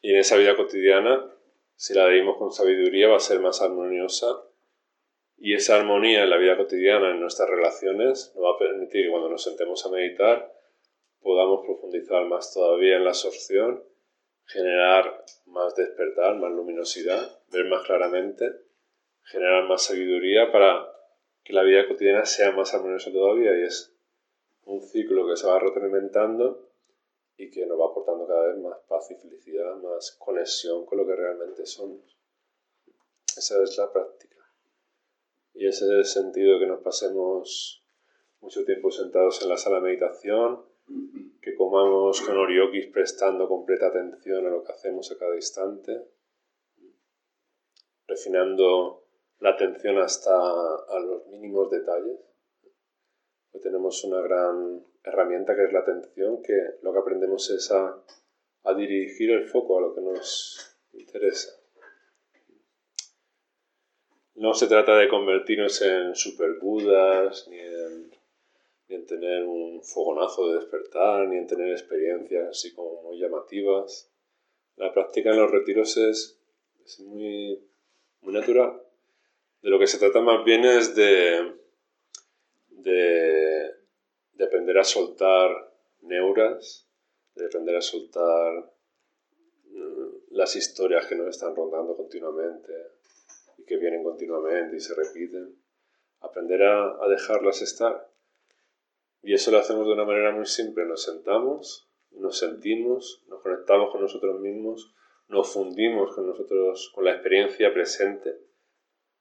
[0.00, 1.32] Y en esa vida cotidiana,
[1.74, 4.42] si la vivimos con sabiduría, va a ser más armoniosa.
[5.38, 9.10] Y esa armonía en la vida cotidiana, en nuestras relaciones, nos va a permitir que
[9.10, 10.52] cuando nos sentemos a meditar
[11.20, 13.82] podamos profundizar más todavía en la absorción
[14.46, 18.50] generar más despertar, más luminosidad, ver más claramente,
[19.24, 20.88] generar más sabiduría para
[21.42, 23.95] que la vida cotidiana sea más armoniosa todavía y es
[24.66, 26.68] un ciclo que se va retroalimentando
[27.36, 31.06] y que nos va aportando cada vez más paz y felicidad, más conexión con lo
[31.06, 32.16] que realmente somos.
[33.36, 34.36] Esa es la práctica.
[35.54, 37.84] Y ese es el sentido que nos pasemos
[38.40, 40.64] mucho tiempo sentados en la sala de meditación,
[41.40, 46.08] que comamos con oriokis prestando completa atención a lo que hacemos a cada instante,
[48.06, 49.04] refinando
[49.40, 52.18] la atención hasta a los mínimos detalles.
[53.56, 56.52] Hoy tenemos una gran herramienta que es la atención, que
[56.82, 58.04] lo que aprendemos es a,
[58.64, 61.58] a dirigir el foco a lo que nos interesa.
[64.34, 68.10] No se trata de convertirnos en super budas ni en
[68.88, 74.12] ni en tener un fogonazo de despertar, ni en tener experiencias así como muy llamativas.
[74.76, 76.38] La práctica en los retiros es,
[76.98, 77.58] muy,
[78.20, 78.82] muy natural.
[79.62, 81.56] De lo que se trata más bien es de,
[82.86, 83.74] de,
[84.32, 85.50] de aprender a soltar
[86.02, 86.88] neuras,
[87.34, 88.72] de aprender a soltar
[89.64, 92.72] mm, las historias que nos están rondando continuamente
[93.58, 95.56] y que vienen continuamente y se repiten.
[96.20, 98.10] Aprender a, a dejarlas estar
[99.26, 100.86] y eso lo hacemos de una manera muy simple.
[100.86, 104.94] Nos sentamos, nos sentimos, nos conectamos con nosotros mismos,
[105.26, 108.38] nos fundimos con nosotros, con la experiencia presente,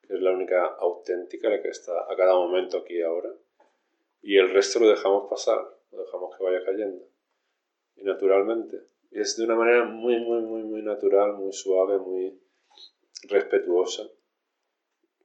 [0.03, 3.33] que es la única auténtica, la que está a cada momento aquí y ahora.
[4.27, 5.59] Y el resto lo dejamos pasar.
[5.91, 7.07] lo dejamos que vaya cayendo.
[7.95, 8.81] Y naturalmente.
[9.11, 12.41] Es de una manera muy, muy, muy, muy natural, muy suave, muy
[13.29, 14.09] respetuosa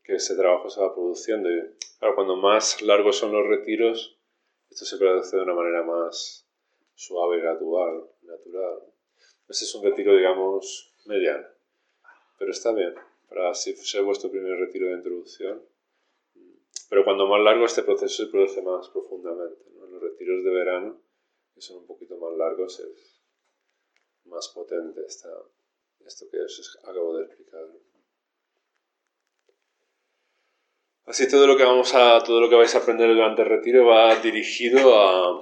[0.05, 1.48] que ese trabajo se va produciendo.
[1.48, 1.62] Y
[1.98, 4.20] claro, cuando más largos son los retiros,
[4.68, 6.46] esto se produce de una manera más
[6.94, 8.82] suave, gradual, natural.
[9.48, 11.46] Ese es un retiro, digamos, mediano.
[12.38, 12.94] Pero está bien,
[13.30, 15.70] para así ser vuestro primer retiro de introducción.
[16.91, 19.62] Pero cuando más largo este proceso se produce más profundamente.
[19.68, 21.01] En los retiros de verano,
[21.55, 23.22] que son un poquito más largos, es
[24.24, 25.30] más potente esta,
[26.05, 27.64] esto que os acabo de explicar.
[31.05, 33.86] Así todo lo que vamos a, todo lo que vais a aprender durante el retiro
[33.86, 35.41] va dirigido a,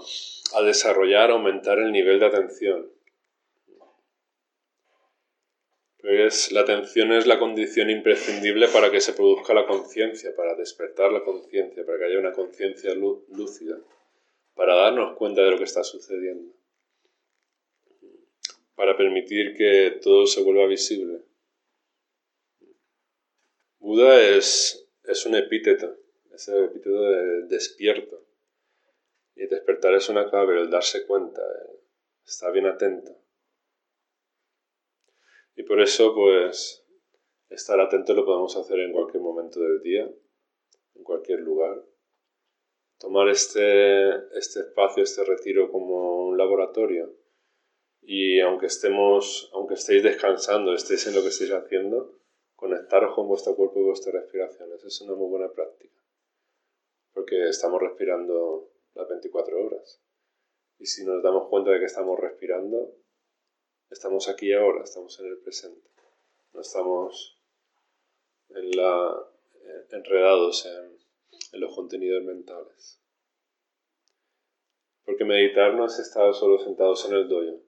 [0.54, 2.97] a desarrollar, aumentar el nivel de atención.
[6.00, 11.10] Pues la atención es la condición imprescindible para que se produzca la conciencia, para despertar
[11.10, 13.80] la conciencia, para que haya una conciencia lúcida,
[14.54, 16.54] para darnos cuenta de lo que está sucediendo,
[18.76, 21.20] para permitir que todo se vuelva visible.
[23.80, 25.96] Buda es, es un epíteto,
[26.32, 28.24] es el epíteto de despierto.
[29.34, 31.42] Y despertar es una clave, el darse cuenta,
[32.24, 33.16] estar bien atento.
[35.58, 36.86] Y por eso, pues,
[37.48, 40.08] estar atento lo podemos hacer en cualquier momento del día,
[40.94, 41.84] en cualquier lugar.
[43.00, 47.12] Tomar este, este espacio, este retiro como un laboratorio.
[48.00, 52.20] Y aunque estemos, aunque estéis descansando, estéis en lo que estéis haciendo,
[52.54, 54.84] conectaros con vuestro cuerpo y vuestras respiraciones.
[54.84, 56.00] Es una muy buena práctica.
[57.12, 60.00] Porque estamos respirando las 24 horas.
[60.78, 62.94] Y si nos damos cuenta de que estamos respirando,
[63.90, 65.88] estamos aquí ahora, estamos en el presente.
[66.52, 67.38] No estamos
[68.50, 69.26] en la,
[69.90, 70.98] enredados en,
[71.60, 73.00] los contenidos mentales.
[75.04, 77.60] Porque meditar no es estar solo sentados en el doyo.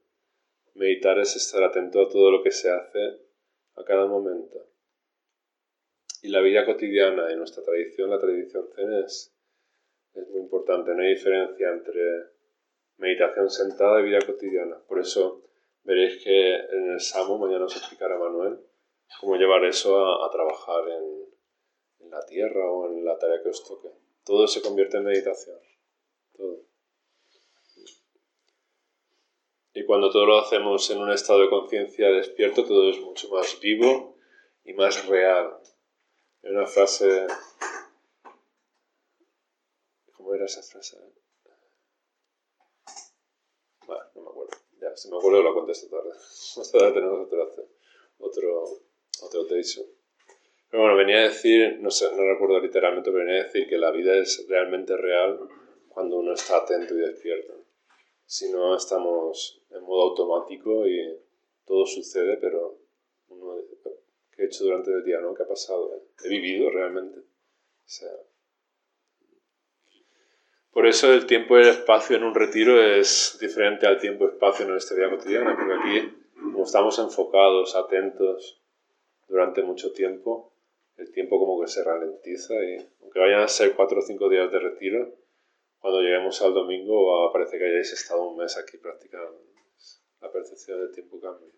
[0.75, 3.18] Meditar es estar atento a todo lo que se hace
[3.77, 4.66] a cada momento.
[6.23, 9.35] Y la vida cotidiana en nuestra tradición, la tradición zen, es
[10.14, 10.95] es muy importante.
[10.95, 12.03] No hay diferencia entre
[12.99, 14.79] meditación sentada y vida cotidiana.
[14.87, 15.49] Por eso
[15.85, 18.61] veréis que en el SAMO, mañana os explicará Manuel,
[19.20, 21.26] cómo llevar eso a, trabajar en,
[22.01, 23.89] en, la tierra o en la tarea que os toque.
[24.24, 25.59] Todo se convierte en meditación.
[26.37, 26.64] Todo.
[29.72, 33.59] Y cuando todo lo hacemos en un estado de conciencia despierto, todo es mucho más
[33.61, 34.16] vivo
[34.64, 35.59] y más real.
[36.43, 37.26] Hay una frase
[40.20, 40.99] ¿Cómo era esa frase?
[43.87, 44.59] Bueno, no me acuerdo.
[44.91, 46.11] Ya, si me acuerdo lo contesto tarde.
[46.57, 47.43] Más tarde tenemos otro,
[48.18, 48.64] otro,
[49.22, 53.68] otro Pero bueno, venía a decir, no sé, no recuerdo literalmente, pero venía a decir
[53.68, 55.38] que la vida es realmente real
[55.88, 57.55] cuando uno está atento y despierto.
[58.26, 61.18] Si no, estamos en modo automático y
[61.64, 62.78] todo sucede, pero
[63.28, 63.59] uno,
[64.32, 65.20] ¿qué he hecho durante el día?
[65.20, 65.34] ¿no?
[65.34, 66.03] ¿Qué ha pasado?
[66.24, 67.20] ¿He vivido realmente?
[67.20, 68.11] O sea,
[70.73, 74.29] por eso el tiempo y el espacio en un retiro es diferente al tiempo y
[74.29, 78.61] espacio en nuestra vida cotidiana, porque aquí, como estamos enfocados, atentos
[79.29, 80.53] durante mucho tiempo,
[80.97, 84.51] el tiempo como que se ralentiza y aunque vayan a ser cuatro o cinco días
[84.53, 85.14] de retiro,
[85.81, 89.41] cuando lleguemos al domingo parece que hayáis estado un mes aquí practicando.
[90.21, 91.49] La percepción del tiempo cambia.